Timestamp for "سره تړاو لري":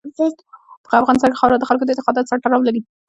2.31-2.81